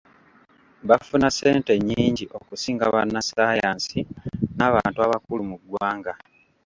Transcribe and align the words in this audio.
Bafuna 0.87 1.27
ssente 1.31 1.71
nnyingi 1.77 2.25
okusinga 2.37 2.85
bannasayansi 2.93 3.99
n'abantu 4.57 4.97
abakulu 5.05 5.41
mu 5.49 5.55
ggwanga. 5.61 6.13